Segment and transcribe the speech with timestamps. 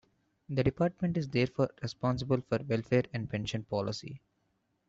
[0.49, 4.19] The Department is therefore responsible for welfare and pension policy.